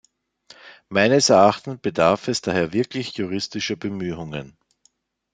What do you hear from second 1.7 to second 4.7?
bedarf es daher wirklicher juristischer Bemühungen.